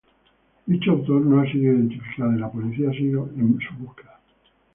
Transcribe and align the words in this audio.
Dicho 0.65 0.93
autor 0.93 1.21
no 1.27 1.39
ha 1.41 1.45
sido 1.51 1.73
identificado 1.73 2.33
y 2.35 2.39
la 2.39 2.51
policía 2.51 2.89
sigue 2.89 3.11
en 3.17 3.53
busca 3.53 3.77
de 4.01 4.09
este. 4.09 4.49